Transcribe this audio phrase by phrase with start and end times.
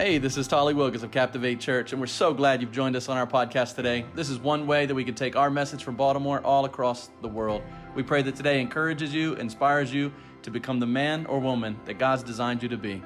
[0.00, 3.10] Hey, this is Tolly Wilkins of Captivate Church, and we're so glad you've joined us
[3.10, 4.06] on our podcast today.
[4.14, 7.28] This is one way that we can take our message from Baltimore all across the
[7.28, 7.60] world.
[7.94, 10.10] We pray that today encourages you, inspires you
[10.40, 13.02] to become the man or woman that God's designed you to be.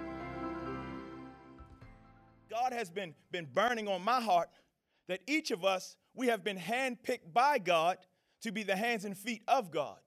[2.48, 4.50] God has been, been burning on my heart
[5.08, 7.98] that each of us, we have been handpicked by God
[8.42, 9.98] to be the hands and feet of God.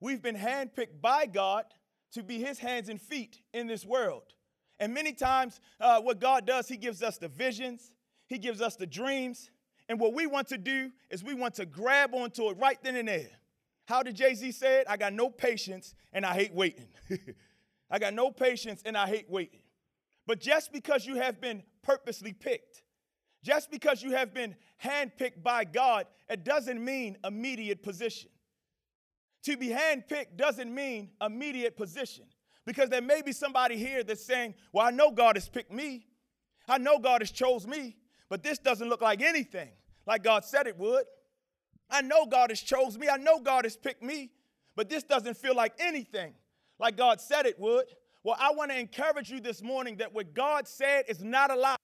[0.00, 1.66] We've been handpicked by God
[2.12, 4.32] to be his hands and feet in this world.
[4.80, 7.92] And many times, uh, what God does, He gives us the visions,
[8.26, 9.50] He gives us the dreams.
[9.88, 12.96] And what we want to do is we want to grab onto it right then
[12.96, 13.28] and there.
[13.86, 14.86] How did Jay Z say it?
[14.88, 16.86] I got no patience and I hate waiting.
[17.90, 19.62] I got no patience and I hate waiting.
[20.28, 22.84] But just because you have been purposely picked,
[23.42, 28.30] just because you have been handpicked by God, it doesn't mean immediate position.
[29.44, 32.26] To be handpicked doesn't mean immediate position.
[32.70, 36.06] Because there may be somebody here that's saying, Well, I know God has picked me.
[36.68, 37.96] I know God has chose me,
[38.28, 39.70] but this doesn't look like anything
[40.06, 41.02] like God said it would.
[41.90, 43.08] I know God has chose me.
[43.08, 44.30] I know God has picked me,
[44.76, 46.32] but this doesn't feel like anything
[46.78, 47.86] like God said it would.
[48.22, 51.56] Well, I want to encourage you this morning that what God said is not a
[51.56, 51.74] lie.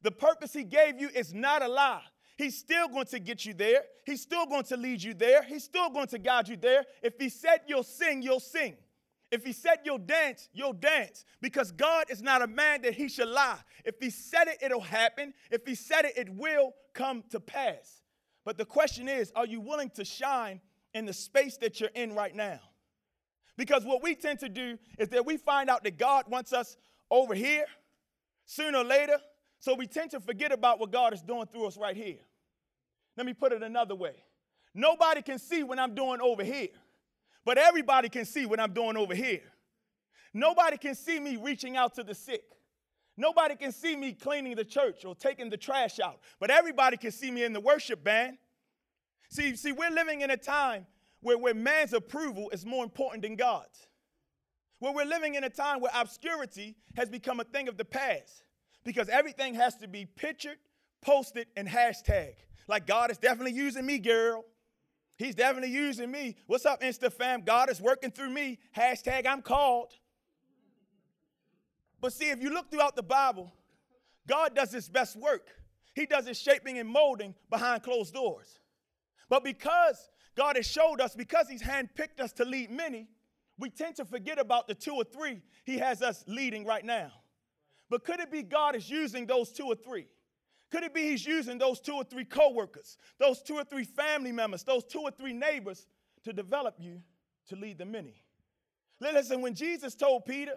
[0.00, 2.00] The purpose He gave you is not a lie.
[2.38, 3.82] He's still going to get you there.
[4.06, 5.42] He's still going to lead you there.
[5.42, 6.86] He's still going to guide you there.
[7.02, 8.78] If He said you'll sing, you'll sing.
[9.30, 13.08] If he said you'll dance, you'll dance because God is not a man that he
[13.08, 13.58] should lie.
[13.84, 15.34] If he said it, it'll happen.
[15.50, 18.02] If he said it, it will come to pass.
[18.44, 20.60] But the question is, are you willing to shine
[20.94, 22.60] in the space that you're in right now?
[23.58, 26.76] Because what we tend to do is that we find out that God wants us
[27.10, 27.66] over here
[28.46, 29.18] sooner or later.
[29.58, 32.18] So we tend to forget about what God is doing through us right here.
[33.16, 34.14] Let me put it another way.
[34.72, 36.68] Nobody can see what I'm doing over here.
[37.48, 39.40] But everybody can see what I'm doing over here.
[40.34, 42.42] Nobody can see me reaching out to the sick.
[43.16, 46.20] Nobody can see me cleaning the church or taking the trash out.
[46.40, 48.36] But everybody can see me in the worship band.
[49.30, 50.86] See, see, we're living in a time
[51.22, 53.88] where, where man's approval is more important than God's.
[54.80, 58.42] Where we're living in a time where obscurity has become a thing of the past
[58.84, 60.58] because everything has to be pictured,
[61.00, 62.34] posted, and hashtag.
[62.68, 64.44] Like God is definitely using me, girl.
[65.18, 66.36] He's definitely using me.
[66.46, 67.42] What's up, Insta fam?
[67.42, 68.60] God is working through me.
[68.74, 69.92] Hashtag I'm called.
[72.00, 73.52] But see, if you look throughout the Bible,
[74.28, 75.48] God does his best work.
[75.96, 78.60] He does his shaping and molding behind closed doors.
[79.28, 83.08] But because God has showed us, because he's handpicked us to lead many,
[83.58, 87.10] we tend to forget about the two or three he has us leading right now.
[87.90, 90.06] But could it be God is using those two or three?
[90.70, 94.32] Could it be he's using those two or three coworkers, those two or three family
[94.32, 95.86] members, those two or three neighbors
[96.24, 97.00] to develop you
[97.48, 98.22] to lead the many?
[99.00, 100.54] Listen, when Jesus told Peter,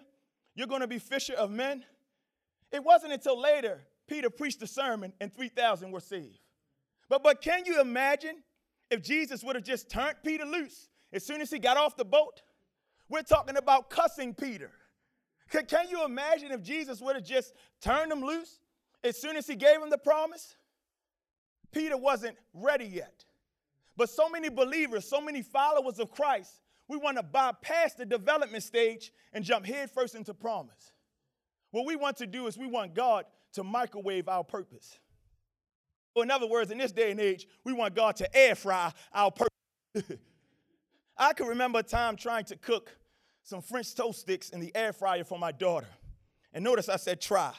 [0.56, 1.86] You're going to be fisher of men,
[2.72, 6.40] it wasn't until later Peter preached a sermon and 3,000 were saved.
[7.08, 8.44] But, but can you imagine
[8.90, 12.06] if Jesus would have just turned Peter loose as soon as he got off the
[12.06, 12.42] boat?
[13.10, 14.72] We're talking about cussing Peter.
[15.50, 18.60] Can, can you imagine if Jesus would have just turned him loose
[19.04, 20.56] as soon as he gave him the promise,
[21.72, 23.26] Peter wasn't ready yet.
[23.98, 28.64] But so many believers, so many followers of Christ, we want to bypass the development
[28.64, 30.92] stage and jump headfirst into promise.
[31.72, 34.98] What we want to do is we want God to microwave our purpose.
[36.16, 38.92] Or in other words, in this day and age, we want God to air fry
[39.14, 40.18] our purpose.
[41.18, 42.98] I can remember a time trying to cook
[43.44, 45.88] some French toast sticks in the air fryer for my daughter.
[46.54, 47.54] And notice I said try.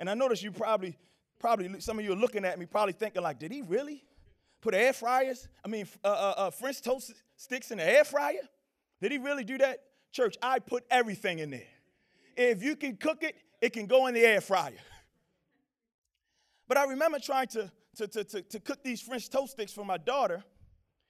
[0.00, 0.98] And I notice you probably,
[1.38, 4.04] probably some of you are looking at me, probably thinking like, did he really
[4.60, 5.48] put air fryers?
[5.64, 8.42] I mean, uh, uh, uh, French toast sticks in the air fryer?
[9.00, 9.78] Did he really do that?
[10.12, 11.66] Church, I put everything in there.
[12.36, 14.72] If you can cook it, it can go in the air fryer.
[16.68, 19.84] But I remember trying to, to, to, to, to cook these French toast sticks for
[19.84, 20.42] my daughter,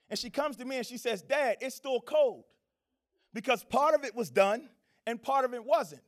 [0.09, 2.43] and she comes to me and she says, Dad, it's still cold.
[3.33, 4.67] Because part of it was done
[5.07, 6.01] and part of it wasn't.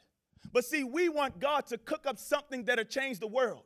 [0.51, 3.63] But see, we want God to cook up something that'll change the world.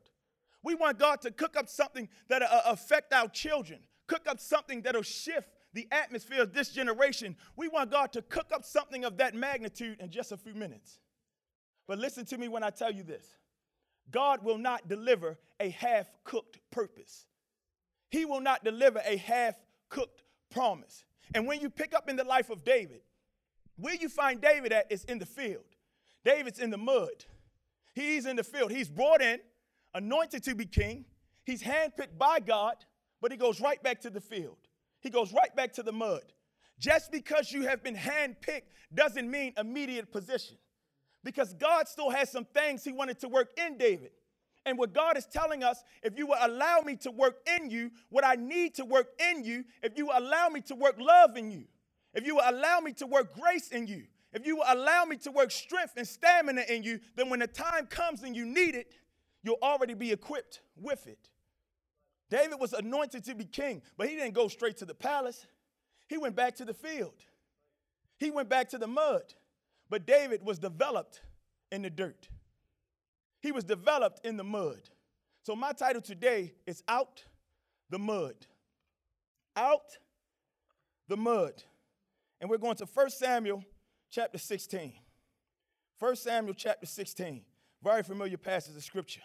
[0.64, 4.82] We want God to cook up something that'll uh, affect our children, cook up something
[4.82, 7.36] that'll shift the atmosphere of this generation.
[7.56, 11.00] We want God to cook up something of that magnitude in just a few minutes.
[11.88, 13.26] But listen to me when I tell you this
[14.12, 17.26] God will not deliver a half cooked purpose,
[18.10, 19.56] He will not deliver a half
[19.90, 21.06] cooked promise.
[21.36, 23.02] And when you pick up in the life of David,
[23.78, 25.64] where you find David at is in the field.
[26.26, 27.26] David's in the mud.
[27.94, 28.72] He's in the field.
[28.72, 29.40] He's brought in,
[29.94, 31.06] anointed to be king.
[31.46, 32.76] He's handpicked by God,
[33.22, 34.58] but he goes right back to the field.
[35.02, 36.22] He goes right back to the mud.
[36.80, 38.64] Just because you have been handpicked
[38.94, 40.58] doesn't mean immediate position.
[41.24, 44.12] because God still has some things he wanted to work in David.
[44.66, 47.92] And what God is telling us, if you will allow me to work in you,
[48.10, 51.52] what I need to work in you, if you allow me to work love in
[51.52, 51.66] you,
[52.14, 55.32] if you will allow me to work grace in you, if you allow me to
[55.32, 58.92] work strength and stamina in you, then when the time comes and you need it,
[59.44, 61.30] you'll already be equipped with it.
[62.30, 65.48] David was anointed to be king, but he didn't go straight to the palace.
[66.08, 67.16] He went back to the field.
[68.18, 69.34] He went back to the mud.
[69.90, 71.22] But David was developed
[71.72, 72.30] in the dirt.
[73.42, 74.82] He was developed in the mud.
[75.44, 77.24] So my title today is Out
[77.90, 78.36] the Mud.
[79.56, 79.98] Out
[81.08, 81.64] the Mud.
[82.40, 83.64] And we're going to 1 Samuel
[84.10, 84.94] chapter 16.
[86.00, 87.42] 1 Samuel chapter 16.
[87.84, 89.22] Very familiar passage of scripture.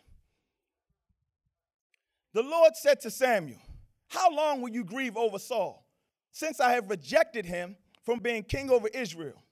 [2.33, 3.61] The Lord said to Samuel,
[4.09, 5.87] How long will you grieve over Saul,
[6.33, 9.43] since I have rejected him from being king over Israel?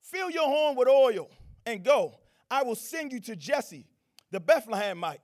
[0.00, 1.28] Fill your horn with oil
[1.66, 2.18] and go.
[2.50, 3.86] I will send you to Jesse,
[4.30, 5.18] the Bethlehemite,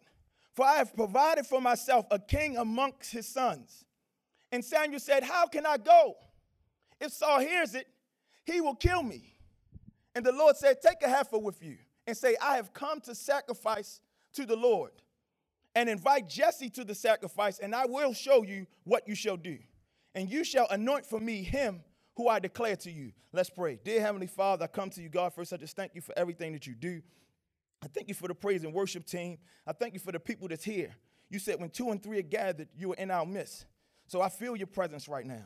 [0.53, 3.85] for I have provided for myself a king amongst his sons.
[4.53, 6.15] And Samuel said, How can I go?
[7.01, 7.87] If Saul hears it,
[8.45, 9.36] he will kill me.
[10.17, 11.77] And the Lord said, Take a heifer with you
[12.07, 14.01] and say, I have come to sacrifice
[14.33, 14.93] to the Lord
[15.75, 19.59] and invite Jesse to the sacrifice, and I will show you what you shall do.
[20.15, 21.83] And you shall anoint for me him
[22.17, 23.13] who I declare to you.
[23.35, 23.79] Let's pray.
[23.85, 26.55] Dear Heavenly Father, I come to you, God, first I just thank you for everything
[26.55, 27.03] that you do.
[27.85, 29.37] I thank you for the praise and worship team.
[29.67, 30.97] I thank you for the people that's here.
[31.29, 33.67] You said when two and three are gathered, you are in our midst.
[34.07, 35.45] So I feel your presence right now.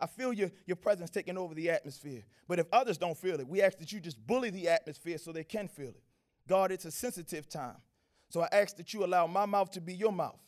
[0.00, 2.22] I feel your, your presence taking over the atmosphere.
[2.46, 5.32] But if others don't feel it, we ask that you just bully the atmosphere so
[5.32, 6.02] they can feel it.
[6.46, 7.76] God, it's a sensitive time.
[8.30, 10.40] So I ask that you allow my mouth to be your mouth,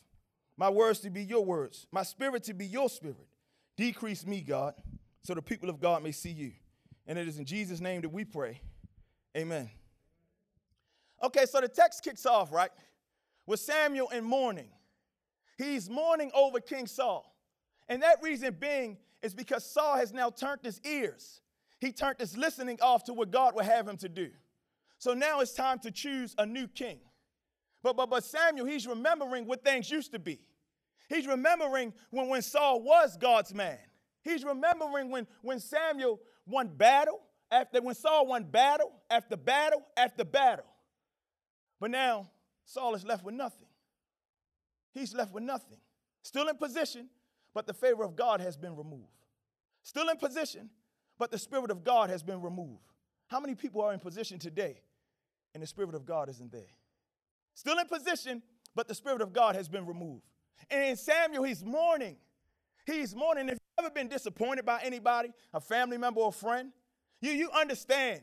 [0.55, 3.27] my words to be your words, my spirit to be your spirit.
[3.75, 4.75] Decrease me, God,
[5.23, 6.51] so the people of God may see you.
[7.07, 8.61] And it is in Jesus' name that we pray.
[9.35, 9.69] Amen.
[11.23, 12.71] Okay, so the text kicks off, right?
[13.45, 14.69] With Samuel in mourning.
[15.57, 17.35] He's mourning over King Saul.
[17.87, 21.41] And that reason being is because Saul has now turned his ears.
[21.79, 24.29] He turned his listening off to what God would have him to do.
[24.97, 26.99] So now it's time to choose a new king.
[27.83, 30.39] But, but, but Samuel, he's remembering what things used to be.
[31.09, 33.79] He's remembering when, when Saul was God's man.
[34.23, 37.19] He's remembering when, when Samuel won battle
[37.49, 40.65] after when Saul won battle after battle after battle.
[41.79, 42.29] But now
[42.65, 43.67] Saul is left with nothing.
[44.93, 45.79] He's left with nothing.
[46.23, 47.09] Still in position,
[47.53, 49.25] but the favor of God has been removed.
[49.83, 50.69] Still in position,
[51.17, 52.83] but the Spirit of God has been removed.
[53.27, 54.81] How many people are in position today
[55.53, 56.73] and the Spirit of God isn't there?
[57.53, 58.41] Still in position,
[58.75, 60.23] but the Spirit of God has been removed.
[60.69, 62.17] And in Samuel, he's mourning.
[62.85, 63.47] He's mourning.
[63.49, 66.71] If you've ever been disappointed by anybody, a family member or a friend,
[67.21, 68.21] you, you understand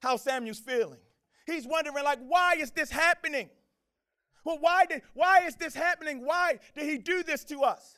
[0.00, 1.00] how Samuel's feeling.
[1.46, 3.50] He's wondering, like, why is this happening?
[4.44, 6.24] Well, why did why is this happening?
[6.24, 7.96] Why did he do this to us?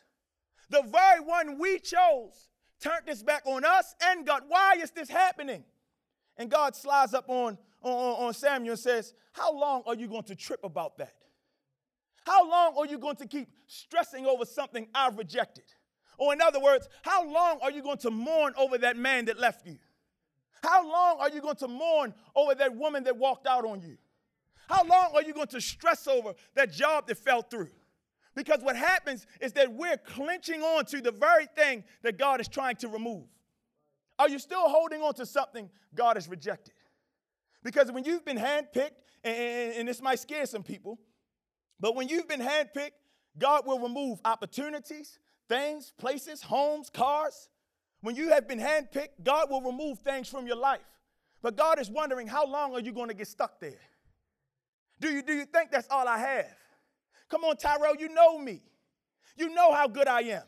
[0.70, 2.48] The very one we chose
[2.80, 4.42] turned this back on us and God.
[4.48, 5.64] Why is this happening?
[6.36, 10.24] And God slides up on, on, on Samuel and says, How long are you going
[10.24, 11.14] to trip about that?
[12.26, 15.64] How long are you going to keep stressing over something I've rejected?
[16.18, 19.38] Or, in other words, how long are you going to mourn over that man that
[19.38, 19.78] left you?
[20.62, 23.96] How long are you going to mourn over that woman that walked out on you?
[24.68, 27.70] How long are you going to stress over that job that fell through?
[28.36, 32.46] Because what happens is that we're clenching on to the very thing that God is
[32.46, 33.24] trying to remove.
[34.18, 36.74] Are you still holding on to something God has rejected?
[37.64, 38.92] Because when you've been handpicked,
[39.24, 40.98] and, and this might scare some people,
[41.80, 42.92] but when you've been handpicked,
[43.38, 47.48] God will remove opportunities, things, places, homes, cars.
[48.02, 50.80] When you have been handpicked, God will remove things from your life.
[51.40, 53.80] But God is wondering, how long are you going to get stuck there?
[55.00, 56.54] Do you, do you think that's all I have?
[57.28, 58.62] Come on, Tyrell, you know me.
[59.36, 60.44] You know how good I am.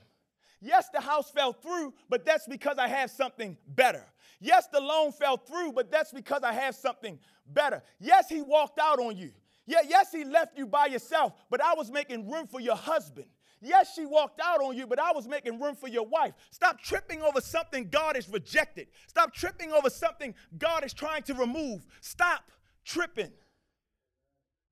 [0.60, 4.04] Yes, the house fell through, but that's because I have something better.
[4.40, 7.82] Yes, the loan fell through, but that's because I have something better.
[8.00, 9.30] Yes, he walked out on you.
[9.66, 13.26] Yeah, yes, he left you by yourself, but I was making room for your husband.
[13.60, 16.32] Yes, she walked out on you, but I was making room for your wife.
[16.50, 18.86] Stop tripping over something God has rejected.
[19.08, 21.84] Stop tripping over something God is trying to remove.
[22.00, 22.50] Stop
[22.84, 23.32] tripping.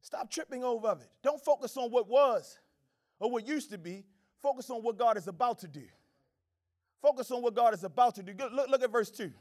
[0.06, 1.10] Stop tripping over it.
[1.24, 2.60] Don't focus on what was
[3.18, 4.04] or what used to be.
[4.40, 5.82] Focus on what God is about to do.
[7.02, 8.32] Focus on what God is about to do.
[8.38, 9.32] Look, look at verse 2.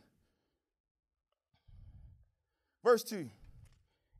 [2.84, 3.30] Verse 2.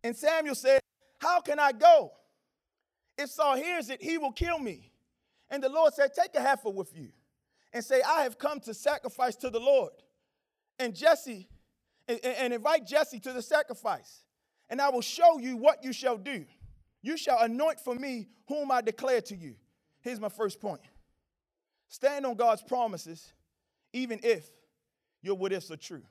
[0.04, 0.82] And Samuel said,
[1.18, 2.12] How can I go?
[3.18, 4.92] If Saul hears it, he will kill me.
[5.50, 7.08] And the Lord said, Take a heifer with you
[7.74, 9.94] and say, I have come to sacrifice to the Lord.
[10.78, 11.50] And Jesse,
[12.08, 14.25] and, and invite Jesse to the sacrifice.
[14.70, 16.46] And I will show you what you shall do.
[17.02, 19.56] You shall anoint for me whom I declare to you.
[20.02, 20.82] Here's my first point
[21.88, 23.34] stand on God's promises,
[23.94, 24.46] even if
[25.22, 26.04] your what ifs are true.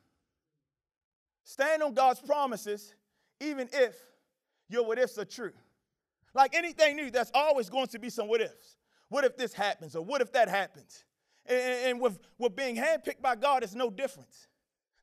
[1.45, 2.95] Stand on God's promises,
[3.41, 3.97] even if
[4.69, 5.53] your what ifs are true.
[6.35, 8.77] Like anything new, there's always going to be some what ifs.
[9.09, 11.05] What if this happens, or what if that happens?
[11.47, 14.49] And, and with, with being handpicked by God, it's no difference.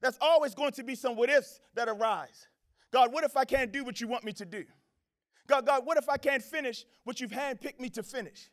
[0.01, 2.47] There's always going to be some what ifs that arise.
[2.91, 4.65] God, what if I can't do what you want me to do?
[5.47, 8.49] God, God, what if I can't finish what you've handpicked me to finish?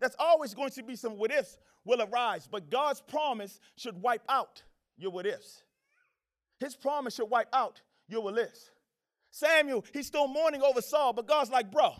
[0.00, 4.22] That's always going to be some what ifs will arise, but God's promise should wipe
[4.28, 4.62] out
[4.96, 5.62] your what ifs.
[6.58, 8.70] His promise should wipe out your what ifs.
[9.30, 11.94] Samuel, he's still mourning over Saul, but God's like, bro,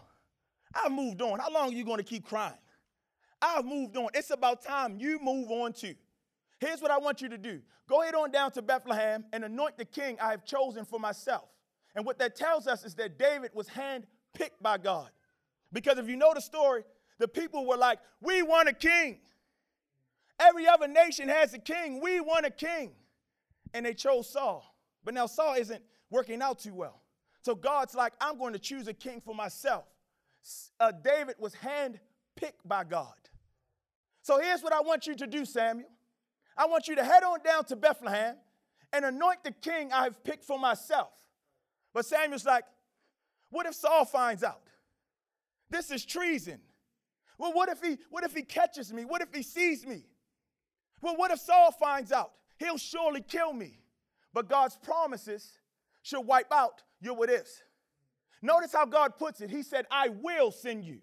[0.75, 1.39] I've moved on.
[1.39, 2.55] How long are you going to keep crying?
[3.41, 4.09] I've moved on.
[4.15, 5.95] It's about time you move on too.
[6.59, 9.77] Here's what I want you to do go ahead on down to Bethlehem and anoint
[9.77, 11.49] the king I have chosen for myself.
[11.97, 15.09] And what that tells us is that David was handpicked by God.
[15.73, 16.85] Because if you know the story,
[17.19, 19.19] the people were like, We want a king.
[20.39, 22.01] Every other nation has a king.
[22.03, 22.91] We want a king.
[23.73, 24.63] And they chose Saul.
[25.03, 27.01] But now Saul isn't working out too well.
[27.41, 29.85] So God's like, I'm going to choose a king for myself.
[30.79, 33.15] Uh, David was handpicked by God.
[34.23, 35.89] So here's what I want you to do, Samuel.
[36.57, 38.37] I want you to head on down to Bethlehem
[38.93, 41.26] and anoint the king I have picked for myself.
[41.97, 42.67] But Samuel's like,
[43.49, 44.61] what if Saul finds out?
[45.71, 46.61] This is treason.
[47.39, 49.07] Well, what if he what if he catches me?
[49.07, 50.05] What if he sees me?
[51.01, 52.33] Well, what if Saul finds out?
[52.59, 53.79] He'll surely kill me.
[54.35, 55.53] But God's promises
[56.03, 57.63] should wipe out your what ifs.
[58.43, 59.49] Notice how God puts it.
[59.49, 60.99] He said, I will send you.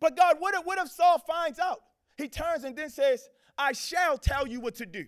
[0.00, 1.80] But God, what if, what if Saul finds out?
[2.16, 5.04] He turns and then says, I shall tell you what to do.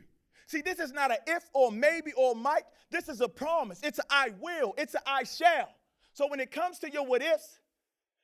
[0.46, 2.62] See, this is not an if or maybe or might.
[2.90, 3.80] This is a promise.
[3.82, 4.74] It's a I will.
[4.78, 5.68] It's a I shall.
[6.12, 7.58] So when it comes to your what ifs,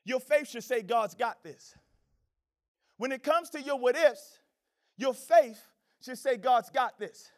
[0.05, 1.75] your faith should say, God's got this.
[2.97, 4.39] When it comes to your what ifs,
[4.97, 5.61] your faith
[6.01, 7.31] should say, God's got this.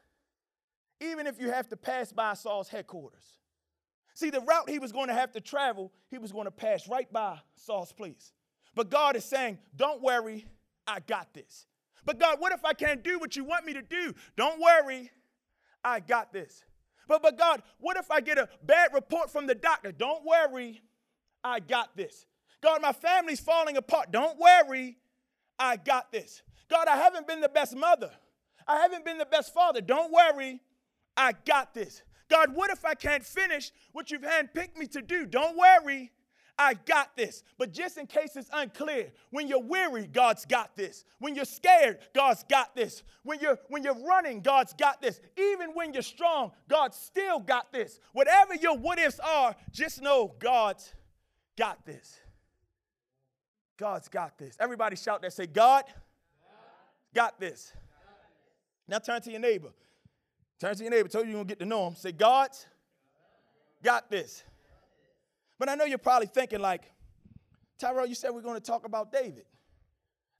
[1.01, 3.25] Even if you have to pass by Saul's headquarters.
[4.15, 6.87] See, the route he was going to have to travel, he was going to pass
[6.89, 8.33] right by Saul's place.
[8.75, 10.47] But God is saying, Don't worry,
[10.87, 11.67] I got this.
[12.05, 14.15] But God, what if I can't do what you want me to do?
[14.37, 15.11] Don't worry,
[15.83, 16.65] I got this.
[17.09, 19.93] But, but God, what if I get a bad report from the doctor?
[19.93, 20.83] Don't worry,
[21.43, 22.27] I got this.
[22.63, 24.11] God, my family's falling apart.
[24.11, 24.97] Don't worry,
[25.59, 26.43] I got this.
[26.71, 28.11] God, I haven't been the best mother.
[28.67, 29.83] I haven't been the best father.
[29.83, 30.61] Don't worry,
[31.17, 32.03] I got this.
[32.31, 35.27] God, what if I can't finish what you've handpicked me to do?
[35.27, 36.11] Don't worry,
[36.59, 37.43] I got this.
[37.59, 41.05] But just in case it's unclear, when you're weary, God's got this.
[41.19, 43.03] When you're scared, God's got this.
[43.25, 45.21] When you're when you're running, God's got this.
[45.37, 47.99] Even when you're strong, God's still got this.
[48.13, 50.95] Whatever your what ifs are, just know God's
[51.57, 52.21] got this.
[53.77, 54.57] God's got this.
[54.61, 55.85] Everybody shout that say, God,
[57.13, 57.73] got this.
[58.87, 59.71] Now turn to your neighbor.
[60.61, 61.09] Turn to your neighbor.
[61.09, 61.97] Tell you you're to get to know him.
[61.97, 62.67] Say, God's
[63.83, 64.45] got this.
[65.59, 66.91] But I know you're probably thinking, like,
[67.79, 69.45] Tyrell, you said we're going to talk about David.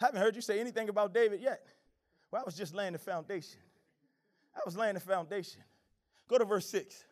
[0.01, 1.67] I haven't heard you say anything about David yet.
[2.31, 3.61] Well, I was just laying the foundation.
[4.55, 5.63] I was laying the foundation.
[6.29, 7.05] Go to verse 6.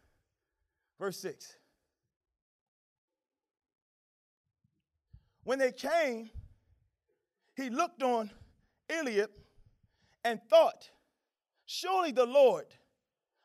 [0.98, 1.56] Verse 6.
[5.44, 6.30] When they came,
[7.56, 8.30] he looked on
[8.88, 9.30] Eliab
[10.24, 10.90] and thought,
[11.66, 12.66] Surely the Lord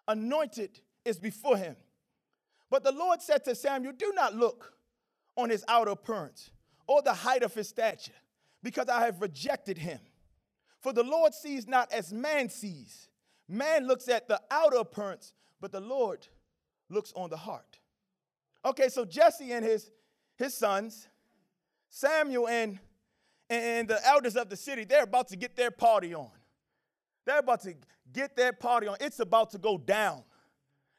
[0.07, 1.75] anointed is before him.
[2.69, 4.73] But the Lord said to Samuel, Do not look
[5.35, 6.51] on his outer appearance
[6.87, 8.13] or the height of his stature,
[8.63, 9.99] because I have rejected him.
[10.81, 13.09] For the Lord sees not as man sees.
[13.47, 16.27] Man looks at the outer appearance, but the Lord
[16.89, 17.79] looks on the heart.
[18.65, 19.91] Okay, so Jesse and his,
[20.37, 21.07] his sons,
[21.89, 22.79] Samuel and,
[23.49, 26.29] and the elders of the city, they're about to get their party on.
[27.25, 27.75] They're about to
[28.11, 28.97] get their party on.
[28.99, 30.23] It's about to go down.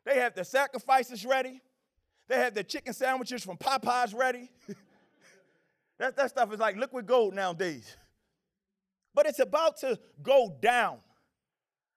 [0.09, 1.61] They have their sacrifices ready.
[2.29, 4.51] They have their chicken sandwiches from Popeyes ready.
[5.99, 7.95] that, that stuff is like liquid gold nowadays.
[9.15, 10.99] But it's about to go down.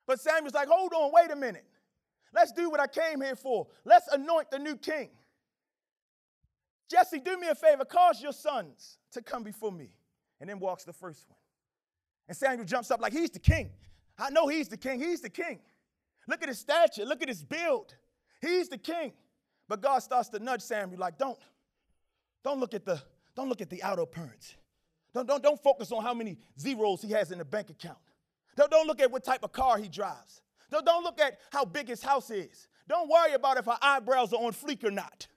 [0.06, 1.66] But Samuel's like, hold on, wait a minute.
[2.34, 3.68] Let's do what I came here for.
[3.86, 5.12] Let's anoint the new king.
[6.90, 9.90] Jesse, do me a favor, cause your sons to come before me.
[10.42, 11.38] And then walks the first one.
[12.28, 13.70] And Samuel jumps up like, he's the king.
[14.18, 15.00] I know he's the king.
[15.00, 15.60] He's the king.
[16.28, 17.06] Look at his stature.
[17.06, 17.96] Look at his build.
[18.42, 19.14] He's the king.
[19.68, 21.40] But God starts to nudge Samuel, like, don't,
[22.44, 23.02] don't look at the,
[23.36, 24.56] don't look at the outer appearance.
[25.14, 27.98] Don't, don't, don't focus on how many zeros he has in the bank account.
[28.58, 30.42] Don't, don't look at what type of car he drives.
[30.70, 32.68] Don't, don't look at how big his house is.
[32.88, 35.28] Don't worry about if her eyebrows are on fleek or not.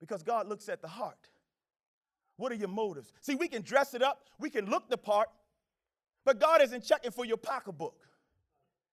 [0.00, 1.28] Because God looks at the heart.
[2.36, 3.12] What are your motives?
[3.20, 5.28] See, we can dress it up, we can look the part,
[6.24, 7.94] but God isn't checking for your pocketbook.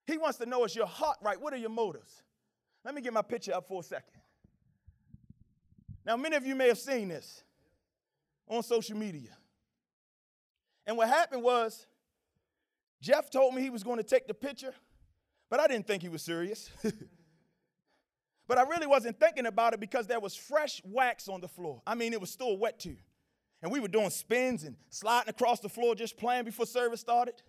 [0.08, 1.40] He wants to know is your heart right?
[1.40, 2.24] What are your motives?
[2.84, 4.22] Let me get my picture up for a second.
[6.06, 7.44] Now, many of you may have seen this
[8.48, 9.32] on social media.
[10.86, 11.86] And what happened was,
[13.02, 14.74] Jeff told me he was going to take the picture,
[15.50, 16.70] but I didn't think he was serious.
[18.48, 21.82] but I really wasn't thinking about it because there was fresh wax on the floor.
[21.86, 22.96] I mean, it was still wet too.
[23.62, 27.42] And we were doing spins and sliding across the floor just playing before service started.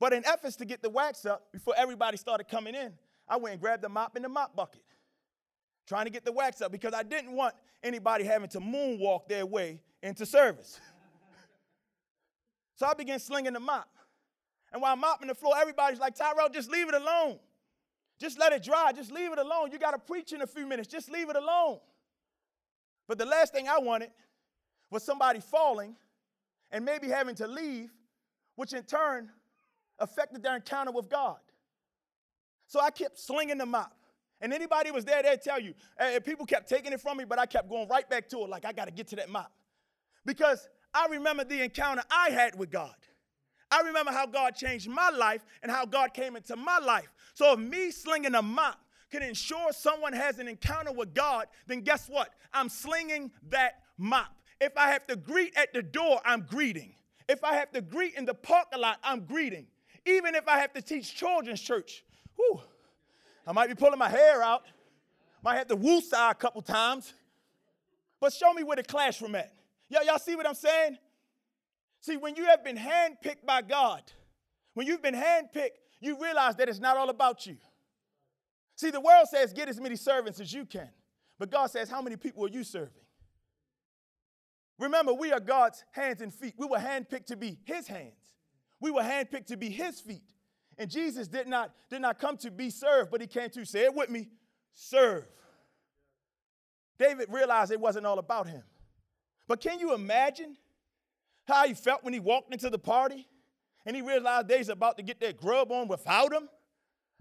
[0.00, 2.92] But in efforts to get the wax up before everybody started coming in,
[3.28, 4.84] I went and grabbed the mop and the mop bucket,
[5.86, 9.44] trying to get the wax up because I didn't want anybody having to moonwalk their
[9.44, 10.80] way into service.
[12.76, 13.88] so I began slinging the mop.
[14.72, 17.38] And while mopping the floor, everybody's like, Tyrell, just leave it alone.
[18.18, 18.92] Just let it dry.
[18.94, 19.70] Just leave it alone.
[19.72, 20.88] You got to preach in a few minutes.
[20.88, 21.78] Just leave it alone.
[23.06, 24.10] But the last thing I wanted
[24.90, 25.96] was somebody falling
[26.70, 27.90] and maybe having to leave,
[28.56, 29.30] which in turn
[29.98, 31.38] affected their encounter with God.
[32.66, 33.94] So I kept slinging the mop.
[34.40, 35.74] And anybody was there, they'd tell you.
[35.98, 38.48] And people kept taking it from me, but I kept going right back to it,
[38.48, 39.50] like I got to get to that mop.
[40.24, 42.94] Because I remember the encounter I had with God.
[43.70, 47.12] I remember how God changed my life and how God came into my life.
[47.34, 48.78] So if me slinging a mop
[49.10, 52.30] can ensure someone has an encounter with God, then guess what?
[52.52, 54.34] I'm slinging that mop.
[54.60, 56.94] If I have to greet at the door, I'm greeting.
[57.28, 59.66] If I have to greet in the parking lot, I'm greeting.
[60.06, 62.04] Even if I have to teach children's church,
[62.36, 62.60] whew,
[63.46, 64.62] I might be pulling my hair out,
[65.42, 67.12] might have to woo a couple times.
[68.20, 69.52] But show me where the classroom at.
[69.88, 70.98] Y'all, y'all see what I'm saying?
[72.00, 74.02] See, when you have been handpicked by God,
[74.74, 77.56] when you've been handpicked, you realize that it's not all about you.
[78.76, 80.88] See, the world says get as many servants as you can,
[81.38, 82.92] but God says, how many people are you serving?
[84.78, 86.54] Remember, we are God's hands and feet.
[86.56, 88.17] We were handpicked to be His hands.
[88.80, 90.34] We were handpicked to be His feet.
[90.76, 93.84] And Jesus did not, did not come to be served, but He came to, say
[93.84, 94.28] it with me,
[94.72, 95.24] serve.
[96.98, 98.62] David realized it wasn't all about him.
[99.46, 100.56] But can you imagine
[101.46, 103.26] how he felt when he walked into the party
[103.86, 106.48] and he realized they's about to get that grub on without him?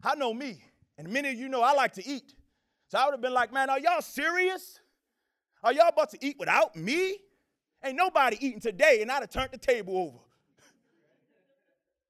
[0.03, 0.63] I know me,
[0.97, 2.33] and many of you know I like to eat.
[2.89, 4.79] So I would have been like, man, are y'all serious?
[5.63, 7.17] Are y'all about to eat without me?
[7.83, 10.17] Ain't nobody eating today, and I'd have turned the table over.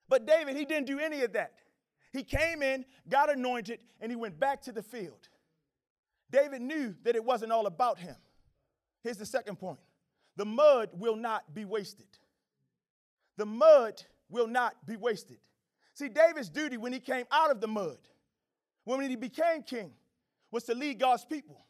[0.10, 1.54] But David, he didn't do any of that.
[2.14, 5.30] He came in, got anointed, and he went back to the field.
[6.32, 8.16] David knew that it wasn't all about him.
[9.04, 9.80] Here's the second point
[10.36, 12.08] the mud will not be wasted.
[13.38, 15.38] The mud will not be wasted.
[15.94, 17.98] See, David's duty when he came out of the mud,
[18.84, 19.92] when he became king,
[20.52, 21.66] was to lead God's people.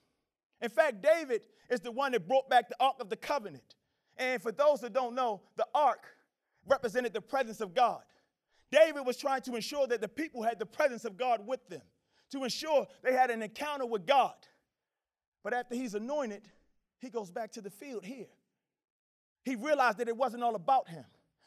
[0.62, 3.76] In fact, David is the one that brought back the Ark of the Covenant.
[4.17, 6.06] And for those that don't know, the ark
[6.65, 8.02] represented the presence of God.
[8.71, 11.82] David was trying to ensure that the people had the presence of God with them,
[12.32, 14.36] to ensure they had an encounter with God.
[15.43, 16.41] But after he's anointed,
[16.99, 18.27] he goes back to the field here.
[19.43, 21.06] He realized that it wasn't all about him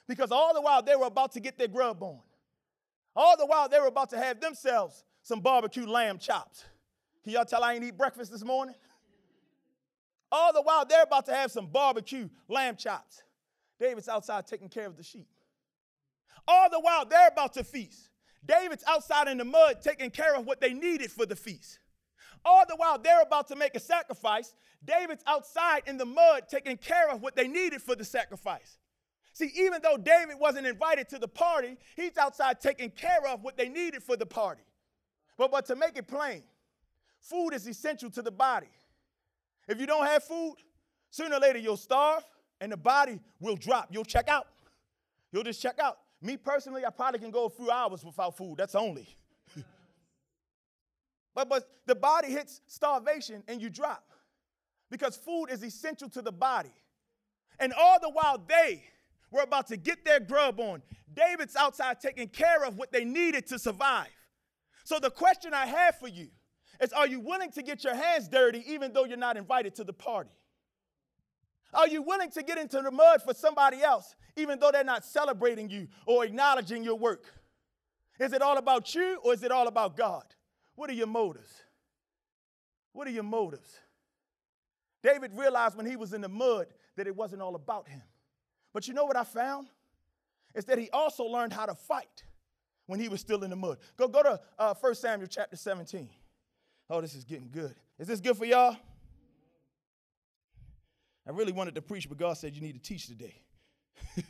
[0.09, 2.20] because all the while they were about to get their grub on.
[3.14, 6.64] All the while they were about to have themselves some barbecue lamb chops.
[7.22, 8.74] Can y'all tell I ain't eat breakfast this morning?
[10.33, 13.22] All the while, they're about to have some barbecue lamb chops.
[13.78, 15.26] David's outside taking care of the sheep.
[16.50, 18.08] All the while, they're about to feast.
[18.44, 21.78] David's outside in the mud taking care of what they needed for the feast.
[22.44, 24.52] All the while, they're about to make a sacrifice.
[24.84, 28.78] David's outside in the mud taking care of what they needed for the sacrifice.
[29.32, 33.56] See, even though David wasn't invited to the party, he's outside taking care of what
[33.56, 34.64] they needed for the party.
[35.38, 36.42] But, but to make it plain,
[37.20, 38.70] food is essential to the body.
[39.68, 40.56] If you don't have food,
[41.10, 42.24] sooner or later you'll starve
[42.60, 43.86] and the body will drop.
[43.92, 44.48] You'll check out.
[45.30, 45.98] You'll just check out.
[46.22, 48.56] Me personally, I probably can go a few hours without food.
[48.59, 49.09] That's only.
[51.35, 54.04] but, but the body hits starvation and you drop
[54.90, 56.74] because food is essential to the body.
[57.59, 58.83] And all the while they
[59.30, 60.83] were about to get their grub on,
[61.14, 64.09] David's outside taking care of what they needed to survive.
[64.85, 66.28] So the question I have for you
[66.83, 69.85] is are you willing to get your hands dirty even though you're not invited to
[69.85, 70.30] the party?
[71.72, 75.04] Are you willing to get into the mud for somebody else even though they're not
[75.04, 77.24] celebrating you or acknowledging your work?
[78.18, 80.24] Is it all about you or is it all about God?
[80.74, 81.50] What are your motives?
[82.92, 83.78] What are your motives?
[85.02, 88.02] David realized when he was in the mud that it wasn't all about him.
[88.72, 89.68] But you know what I found?
[90.54, 92.24] Is that he also learned how to fight
[92.90, 93.78] when he was still in the mud.
[93.96, 96.09] Go, go to uh, 1 Samuel chapter 17.
[96.90, 97.74] Oh, this is getting good.
[98.00, 98.76] Is this good for y'all?
[101.30, 103.40] I really wanted to preach, but God said you need to teach today.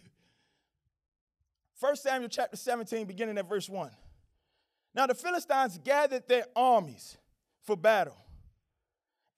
[1.81, 3.91] 1 Samuel chapter 17, beginning at verse 1.
[4.95, 7.17] Now the Philistines gathered their armies
[7.63, 8.19] for battle.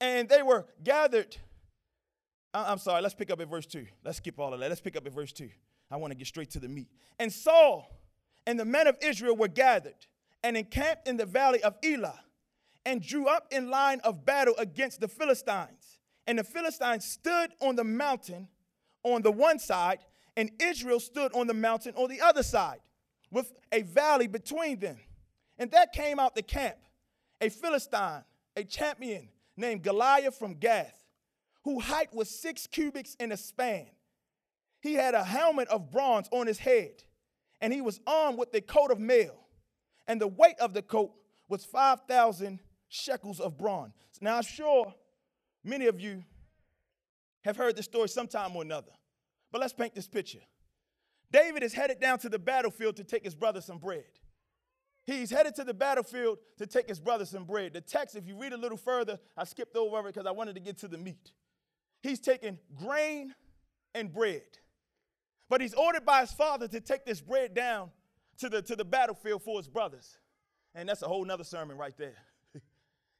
[0.00, 1.36] And they were gathered.
[2.52, 3.86] I'm sorry, let's pick up at verse 2.
[4.04, 4.68] Let's skip all of that.
[4.68, 5.48] Let's pick up at verse 2.
[5.88, 6.88] I want to get straight to the meat.
[7.20, 7.88] And Saul
[8.44, 10.08] and the men of Israel were gathered
[10.42, 12.24] and encamped in the valley of Elah
[12.84, 15.81] and drew up in line of battle against the Philistines.
[16.26, 18.48] And the Philistines stood on the mountain
[19.02, 19.98] on the one side,
[20.36, 22.80] and Israel stood on the mountain on the other side,
[23.30, 24.98] with a valley between them.
[25.58, 26.76] And there came out the camp
[27.40, 28.22] a Philistine,
[28.56, 31.04] a champion named Goliath from Gath,
[31.64, 33.86] whose height was six cubits in a span.
[34.80, 37.02] He had a helmet of bronze on his head,
[37.60, 39.34] and he was armed with a coat of mail,
[40.06, 41.12] and the weight of the coat
[41.48, 43.92] was 5,000 shekels of bronze.
[44.20, 44.94] Now, I'm sure
[45.64, 46.22] many of you
[47.44, 48.92] have heard this story sometime or another,
[49.50, 50.40] but let's paint this picture.
[51.30, 54.04] David is headed down to the battlefield to take his brother some bread.
[55.04, 57.72] He's headed to the battlefield to take his brother some bread.
[57.72, 60.54] The text, if you read a little further, I skipped over it because I wanted
[60.54, 61.32] to get to the meat.
[62.02, 63.34] He's taking grain
[63.94, 64.42] and bread.
[65.48, 67.90] But he's ordered by his father to take this bread down
[68.38, 70.18] to the, to the battlefield for his brothers.
[70.74, 72.16] And that's a whole nother sermon right there.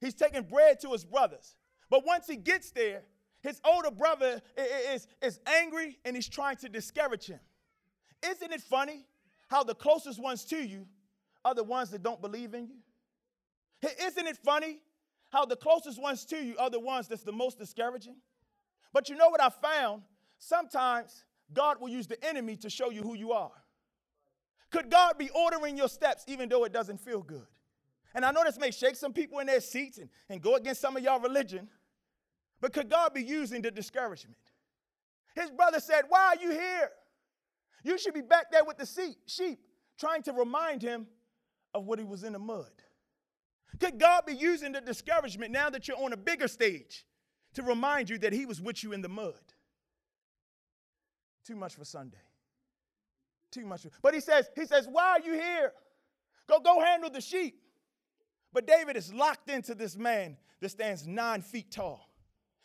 [0.00, 1.56] he's taking bread to his brothers.
[1.92, 3.02] But once he gets there,
[3.42, 7.38] his older brother is, is angry and he's trying to discourage him.
[8.26, 9.04] Isn't it funny
[9.48, 10.86] how the closest ones to you
[11.44, 13.90] are the ones that don't believe in you?
[14.02, 14.78] Isn't it funny
[15.28, 18.16] how the closest ones to you are the ones that's the most discouraging?
[18.94, 20.00] But you know what I found?
[20.38, 23.52] Sometimes God will use the enemy to show you who you are.
[24.70, 27.44] Could God be ordering your steps even though it doesn't feel good?
[28.14, 30.80] And I know this may shake some people in their seats and, and go against
[30.80, 31.68] some of y'all religion,
[32.62, 34.38] but could God be using the discouragement?
[35.34, 36.90] His brother said, Why are you here?
[37.82, 39.58] You should be back there with the sheep,
[39.98, 41.08] trying to remind him
[41.74, 42.70] of what he was in the mud.
[43.80, 47.04] Could God be using the discouragement now that you're on a bigger stage
[47.54, 49.34] to remind you that he was with you in the mud?
[51.44, 52.22] Too much for Sunday.
[53.50, 53.82] Too much.
[53.82, 55.72] For, but he says, he says, why are you here?
[56.48, 57.56] Go, go handle the sheep.
[58.52, 62.11] But David is locked into this man that stands nine feet tall.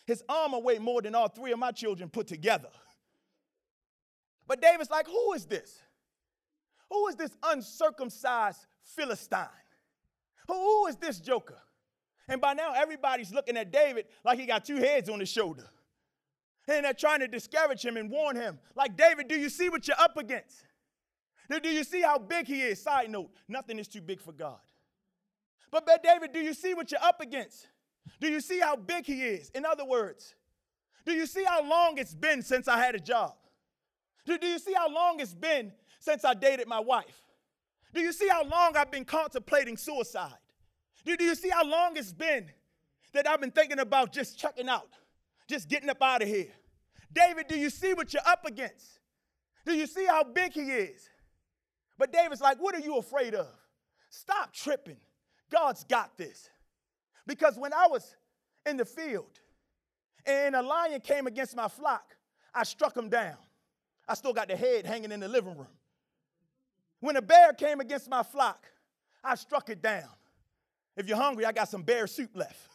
[0.08, 2.70] His armor weighed more than all three of my children put together.
[4.48, 5.80] But David's like, who is this?
[6.90, 8.66] Who is this uncircumcised
[8.96, 9.50] Philistine?
[10.48, 11.58] Who is this joker?
[12.30, 15.70] And by now, everybody's looking at David like he got two heads on his shoulder.
[16.70, 18.60] And they're trying to discourage him and warn him.
[18.76, 20.64] Like, David, do you see what you're up against?
[21.50, 22.82] Do you see how big he is?
[22.82, 24.60] Side note, nothing is too big for God.
[25.70, 27.68] But, but David, do you see what you're up against?
[28.20, 29.50] Do you see how big he is?
[29.52, 30.36] In other words,
[31.06, 33.34] do you see how long it's been since I had a job?
[34.26, 37.22] Do, do you see how long it's been since I dated my wife?
[37.94, 40.34] Do you see how long I've been contemplating suicide?
[41.06, 42.50] Do, do you see how long it's been
[43.14, 44.90] that I've been thinking about just checking out,
[45.48, 46.52] just getting up out of here?
[47.12, 49.00] David, do you see what you're up against?
[49.66, 51.10] Do you see how big he is?
[51.98, 53.48] But David's like, What are you afraid of?
[54.10, 54.98] Stop tripping.
[55.50, 56.50] God's got this.
[57.28, 58.16] Because when I was
[58.66, 59.40] in the field
[60.26, 62.16] and a lion came against my flock,
[62.56, 63.38] I struck him down.
[64.08, 65.68] I still got the head hanging in the living room.
[67.02, 68.66] When a bear came against my flock,
[69.24, 70.10] I struck it down.
[70.96, 72.72] If you're hungry, I got some bear soup left.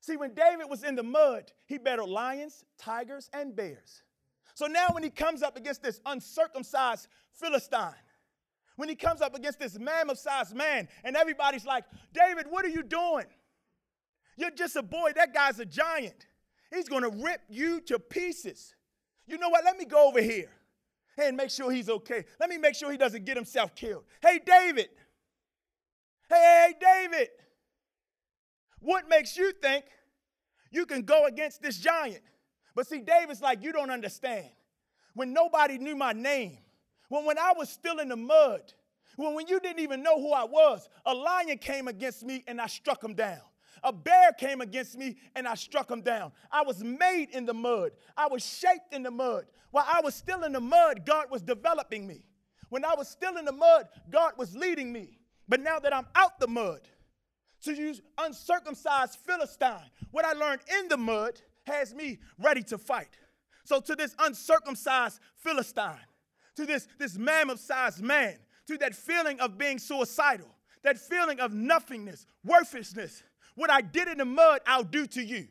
[0.00, 4.02] See, when David was in the mud, he battled lions, tigers, and bears.
[4.54, 7.94] So now, when he comes up against this uncircumcised Philistine,
[8.76, 12.70] when he comes up against this mammoth sized man, and everybody's like, David, what are
[12.70, 13.26] you doing?
[14.36, 15.12] You're just a boy.
[15.14, 16.26] That guy's a giant.
[16.70, 18.74] He's going to rip you to pieces.
[19.26, 19.64] You know what?
[19.64, 20.50] Let me go over here
[21.18, 22.24] and make sure he's okay.
[22.40, 24.04] Let me make sure he doesn't get himself killed.
[24.22, 24.88] Hey, David.
[26.28, 27.28] Hey, David.
[28.80, 29.84] What makes you think
[30.70, 32.22] you can go against this giant?
[32.74, 34.48] But see, David's like, you don't understand.
[35.14, 36.58] When nobody knew my name,
[37.12, 38.72] when, when I was still in the mud,
[39.16, 42.58] when, when you didn't even know who I was, a lion came against me and
[42.58, 43.42] I struck him down.
[43.84, 46.32] A bear came against me and I struck him down.
[46.50, 47.90] I was made in the mud.
[48.16, 49.44] I was shaped in the mud.
[49.72, 52.24] While I was still in the mud, God was developing me.
[52.70, 55.18] When I was still in the mud, God was leading me.
[55.46, 56.80] But now that I'm out the mud,
[57.64, 63.18] to use uncircumcised Philistine, what I learned in the mud has me ready to fight.
[63.64, 66.00] So to this uncircumcised Philistine,
[66.56, 68.36] to this, this mammoth-sized man,
[68.66, 70.48] to that feeling of being suicidal,
[70.82, 73.22] that feeling of nothingness, worthlessness,
[73.54, 75.48] what I did in the mud, I'll do to you.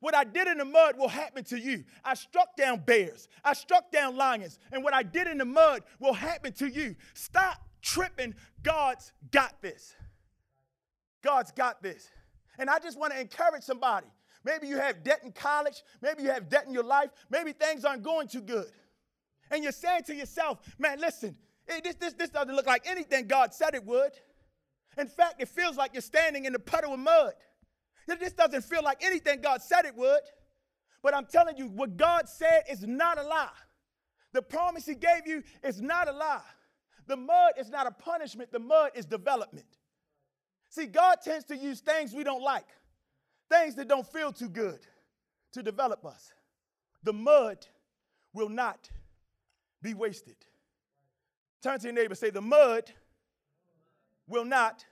[0.00, 1.84] What I did in the mud will happen to you.
[2.04, 5.82] I struck down bears, I struck down lions, and what I did in the mud
[5.98, 6.96] will happen to you.
[7.14, 8.34] Stop tripping.
[8.62, 9.94] God's got this.
[11.22, 12.08] God's got this.
[12.58, 14.06] And I just want to encourage somebody.
[14.42, 17.84] Maybe you have debt in college, maybe you have debt in your life, maybe things
[17.84, 18.66] aren't going too good.
[19.50, 21.36] And you're saying to yourself, man, listen,
[21.68, 24.12] eh, this, this, this doesn't look like anything God said it would.
[24.98, 27.32] In fact, it feels like you're standing in a puddle of mud.
[28.06, 30.20] This doesn't feel like anything God said it would.
[31.02, 33.48] But I'm telling you, what God said is not a lie.
[34.32, 36.42] The promise He gave you is not a lie.
[37.06, 39.66] The mud is not a punishment, the mud is development.
[40.68, 42.68] See, God tends to use things we don't like,
[43.50, 44.78] things that don't feel too good
[45.52, 46.32] to develop us.
[47.02, 47.66] The mud
[48.32, 48.88] will not
[49.82, 50.36] be wasted.
[51.62, 52.90] Turn to your neighbor say, The mud
[54.26, 54.84] will not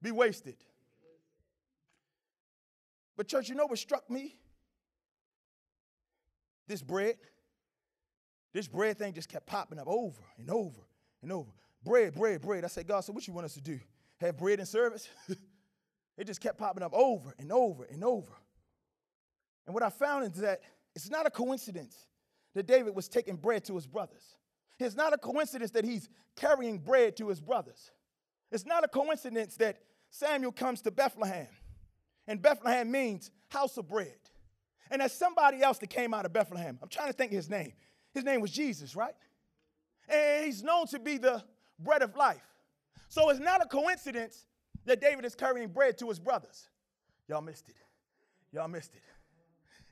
[0.00, 0.56] be wasted.
[3.16, 4.36] But, church, you know what struck me?
[6.66, 7.16] This bread.
[8.52, 10.80] This bread thing just kept popping up over and over
[11.22, 11.50] and over.
[11.82, 12.64] Bread, bread, bread.
[12.64, 13.78] I said, God, so what you want us to do?
[14.20, 15.08] Have bread and service?
[16.16, 18.32] it just kept popping up over and over and over.
[19.66, 20.60] And what I found is that
[20.94, 21.96] it's not a coincidence
[22.54, 24.36] that David was taking bread to his brothers.
[24.78, 27.90] It's not a coincidence that he's carrying bread to his brothers.
[28.50, 29.78] It's not a coincidence that
[30.10, 31.48] Samuel comes to Bethlehem
[32.26, 34.14] and Bethlehem means house of bread.
[34.90, 36.78] And there's somebody else that came out of Bethlehem.
[36.82, 37.72] I'm trying to think his name.
[38.12, 39.14] His name was Jesus, right?
[40.08, 41.42] And he's known to be the
[41.78, 42.44] bread of life.
[43.08, 44.46] So it's not a coincidence
[44.84, 46.68] that David is carrying bread to his brothers.
[47.28, 47.76] Y'all missed it.
[48.52, 49.02] Y'all missed it.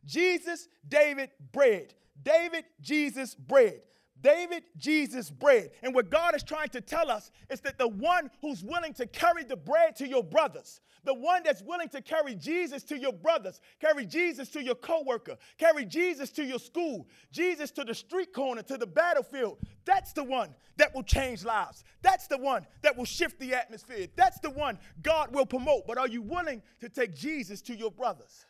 [0.04, 1.94] Jesus, David, bread.
[2.22, 3.80] David, Jesus, bread.
[4.22, 5.70] David, Jesus, bread.
[5.82, 9.06] And what God is trying to tell us is that the one who's willing to
[9.06, 13.12] carry the bread to your brothers, the one that's willing to carry Jesus to your
[13.12, 18.32] brothers, carry Jesus to your coworker, carry Jesus to your school, Jesus to the street
[18.32, 21.82] corner, to the battlefield, that's the one that will change lives.
[22.02, 24.06] That's the one that will shift the atmosphere.
[24.14, 25.86] That's the one God will promote.
[25.88, 28.46] But are you willing to take Jesus to your brothers?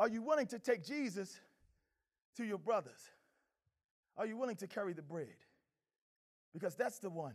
[0.00, 1.38] Are you willing to take Jesus
[2.38, 3.10] to your brothers?
[4.16, 5.36] Are you willing to carry the bread?
[6.54, 7.34] Because that's the one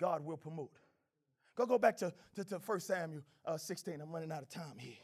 [0.00, 0.72] God will promote.
[1.54, 4.00] Go, go back to, to, to 1 Samuel uh, 16.
[4.00, 4.96] I'm running out of time here.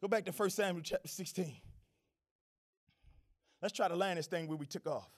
[0.00, 1.52] Go back to 1 Samuel chapter 16.
[3.60, 5.10] Let's try to land this thing where we took off.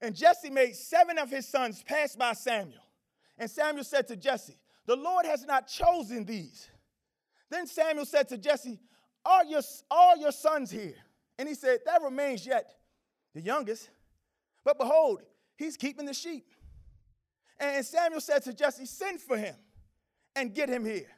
[0.00, 2.82] And Jesse made seven of his sons pass by Samuel.
[3.36, 6.66] And Samuel said to Jesse, The Lord has not chosen these.
[7.50, 8.80] Then Samuel said to Jesse,
[9.28, 9.60] Are your,
[9.90, 10.94] are your sons here?
[11.38, 12.74] And he said, That remains yet
[13.34, 13.90] the youngest.
[14.64, 15.20] But behold,
[15.56, 16.46] he's keeping the sheep.
[17.60, 19.54] And Samuel said to Jesse, Send for him
[20.34, 21.10] and get him here.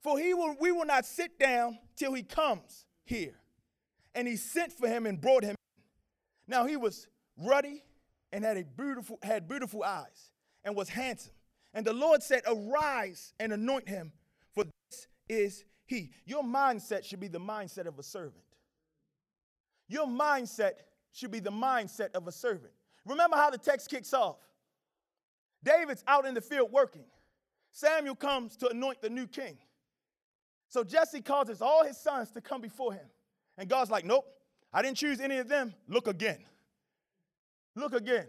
[0.00, 3.34] For he will, we will not sit down till he comes here.
[4.14, 5.56] And he sent for him and brought him.
[6.46, 7.82] Now he was ruddy
[8.30, 10.30] and had a beautiful had beautiful eyes
[10.64, 11.32] and was handsome.
[11.72, 14.12] And the Lord said, Arise and anoint him,
[14.52, 16.10] for this is he.
[16.24, 18.44] Your mindset should be the mindset of a servant.
[19.88, 20.72] Your mindset
[21.12, 22.72] should be the mindset of a servant.
[23.04, 24.38] Remember how the text kicks off.
[25.62, 27.04] David's out in the field working.
[27.70, 29.58] Samuel comes to anoint the new king.
[30.68, 33.06] So Jesse causes all his sons to come before him.
[33.58, 34.26] And God's like, Nope,
[34.72, 35.74] I didn't choose any of them.
[35.88, 36.44] Look again.
[37.76, 38.26] Look again.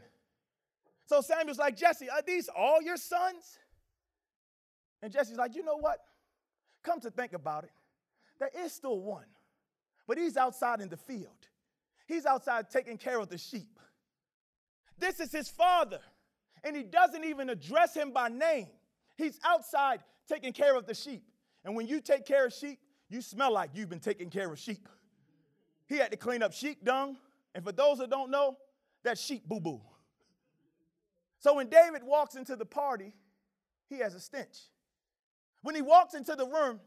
[1.05, 3.59] So Samuel's like, Jesse, are these all your sons?
[5.01, 5.99] And Jesse's like, You know what?
[6.85, 7.71] Come to think about it,
[8.39, 9.25] there is still one,
[10.07, 11.49] but he's outside in the field.
[12.07, 13.79] He's outside taking care of the sheep.
[14.97, 15.99] This is his father
[16.65, 18.67] and he doesn't even address him by name.
[19.17, 21.23] He's outside taking care of the sheep.
[21.63, 24.59] And when you take care of sheep, you smell like you've been taking care of
[24.59, 24.89] sheep.
[25.87, 27.17] He had to clean up sheep dung.
[27.53, 28.57] And for those that don't know,
[29.03, 29.81] that's sheep boo boo.
[31.39, 33.13] So when David walks into the party,
[33.87, 34.57] he has a stench.
[35.65, 36.80] When he walks into the room,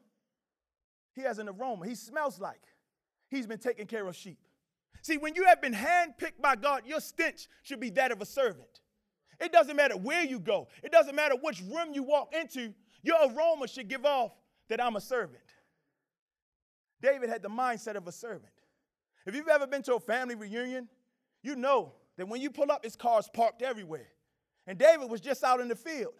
[1.16, 1.84] he has an aroma.
[1.84, 2.62] He smells like
[3.28, 4.38] he's been taking care of sheep.
[5.02, 8.24] See, when you have been handpicked by God, your stench should be that of a
[8.24, 8.82] servant.
[9.40, 13.16] It doesn't matter where you go, it doesn't matter which room you walk into, your
[13.28, 14.30] aroma should give off
[14.68, 15.42] that I'm a servant.
[17.02, 18.52] David had the mindset of a servant.
[19.26, 20.88] If you've ever been to a family reunion,
[21.42, 24.06] you know that when you pull up, his car's parked everywhere.
[24.68, 26.14] And David was just out in the field.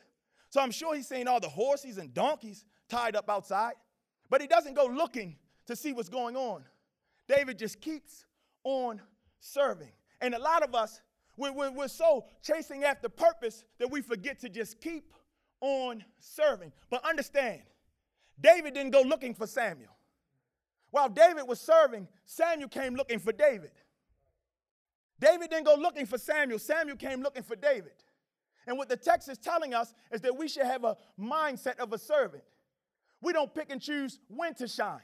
[0.50, 3.74] So I'm sure he's seen all the horses and donkeys tied up outside,
[4.30, 6.64] but he doesn't go looking to see what's going on.
[7.28, 8.24] David just keeps
[8.64, 9.00] on
[9.40, 9.92] serving.
[10.20, 11.00] And a lot of us,
[11.36, 15.12] we're, we're, we're so chasing after purpose that we forget to just keep
[15.60, 16.72] on serving.
[16.90, 17.62] But understand,
[18.40, 19.94] David didn't go looking for Samuel.
[20.90, 23.72] While David was serving, Samuel came looking for David.
[25.20, 27.92] David didn't go looking for Samuel, Samuel came looking for David.
[28.68, 31.94] And what the text is telling us is that we should have a mindset of
[31.94, 32.44] a servant.
[33.22, 35.00] We don't pick and choose when to shine.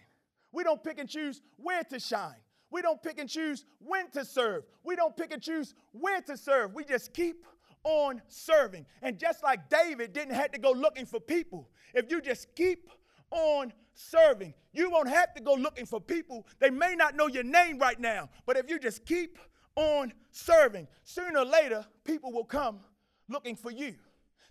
[0.53, 2.37] We don't pick and choose where to shine.
[2.71, 4.65] We don't pick and choose when to serve.
[4.85, 6.75] We don't pick and choose where to serve.
[6.75, 7.47] We just keep
[7.85, 8.85] on serving.
[9.01, 12.91] And just like David didn't have to go looking for people, if you just keep
[13.31, 16.47] on serving, you won't have to go looking for people.
[16.59, 19.39] They may not know your name right now, but if you just keep
[19.75, 22.81] on serving, sooner or later, people will come
[23.29, 23.95] looking for you.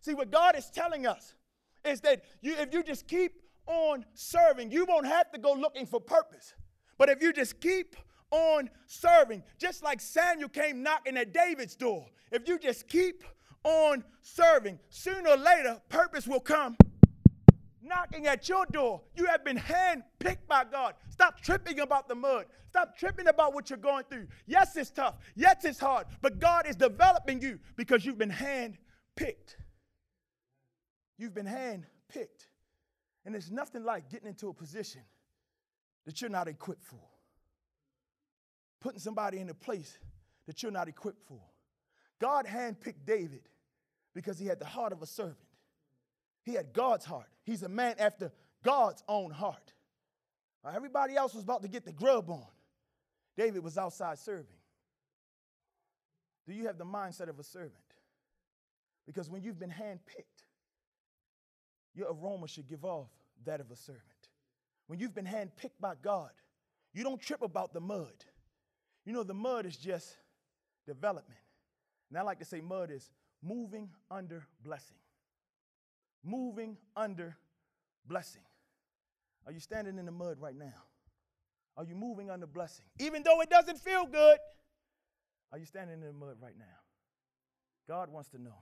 [0.02, 1.34] See, what God is telling us
[1.86, 3.34] is that you, if you just keep
[3.66, 6.54] on serving, you won't have to go looking for purpose.
[6.98, 7.96] But if you just keep
[8.32, 13.24] on serving, just like Samuel came knocking at David's door, if you just keep
[13.64, 16.76] on serving, sooner or later, purpose will come
[17.84, 19.02] knocking at your door.
[19.16, 20.96] You have been handpicked by God.
[21.10, 22.46] Stop tripping about the mud.
[22.68, 24.28] Stop tripping about what you're going through.
[24.48, 25.16] Yes, it's tough.
[25.36, 26.08] Yes, it's hard.
[26.22, 29.58] But God is developing you because you've been handpicked.
[31.18, 32.48] You've been handpicked.
[33.26, 35.02] And there's nothing like getting into a position
[36.06, 37.00] that you're not equipped for.
[38.82, 39.98] Putting somebody in a place
[40.48, 41.40] that you're not equipped for.
[42.20, 43.48] God handpicked David
[44.14, 45.38] because he had the heart of a servant.
[46.44, 47.28] He had God's heart.
[47.44, 48.32] He's a man after
[48.64, 49.74] God's own heart.
[50.64, 52.46] Uh, everybody else was about to get the grub on.
[53.36, 54.46] David was outside serving.
[56.48, 57.74] Do you have the mindset of a servant?
[59.06, 60.44] Because when you've been handpicked,
[61.96, 63.10] your aroma should give off
[63.46, 64.04] that of a servant.
[64.88, 66.32] When you've been handpicked by God,
[66.94, 68.14] you don't trip about the mud.
[69.06, 70.16] You know, the mud is just
[70.86, 71.40] development.
[72.10, 73.10] And I like to say mud is
[73.42, 74.98] moving under blessing
[76.24, 77.38] moving under
[78.08, 78.44] blessing.
[79.46, 80.74] Are you standing in the mud right now?
[81.76, 82.86] Are you moving under blessing?
[83.00, 84.38] Even though it doesn't feel good,
[85.52, 86.66] are you standing in the mud right now?
[87.88, 88.56] God wants to know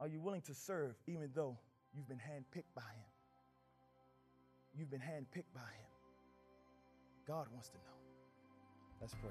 [0.00, 1.56] are you willing to serve even though
[1.92, 3.10] you've been handpicked by Him?
[4.76, 5.90] You've been handpicked by Him.
[7.26, 7.94] God wants to know.
[9.00, 9.30] Let's pray.